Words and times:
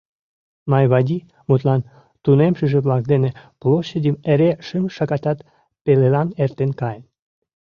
Майвади, 0.71 1.17
мутлан, 1.47 1.81
тунемшыже-влак 2.23 3.03
дене 3.11 3.29
площадьым 3.61 4.15
эре 4.31 4.51
шым 4.67 4.83
шагатат 4.95 5.37
пелылан 5.83 6.27
эртен 6.43 6.71
каен. 6.79 7.03